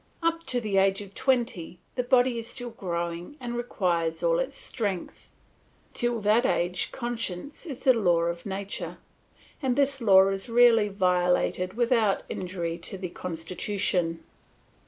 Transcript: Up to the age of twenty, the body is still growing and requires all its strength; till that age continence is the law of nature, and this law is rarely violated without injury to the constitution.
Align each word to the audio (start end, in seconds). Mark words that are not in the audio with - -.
Up 0.23 0.47
to 0.47 0.59
the 0.59 0.77
age 0.77 1.03
of 1.03 1.13
twenty, 1.13 1.77
the 1.93 2.01
body 2.01 2.39
is 2.39 2.47
still 2.47 2.71
growing 2.71 3.37
and 3.39 3.55
requires 3.55 4.23
all 4.23 4.39
its 4.39 4.57
strength; 4.57 5.29
till 5.93 6.19
that 6.21 6.43
age 6.43 6.91
continence 6.91 7.67
is 7.67 7.81
the 7.83 7.93
law 7.93 8.21
of 8.21 8.43
nature, 8.43 8.97
and 9.61 9.75
this 9.75 10.01
law 10.01 10.29
is 10.29 10.49
rarely 10.49 10.87
violated 10.87 11.73
without 11.75 12.23
injury 12.29 12.79
to 12.79 12.97
the 12.97 13.09
constitution. 13.09 14.23